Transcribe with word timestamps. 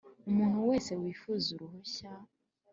umuntu 0.29 0.57
wese 0.69 0.91
wifuza 1.01 1.45
uruhushya 1.55 2.11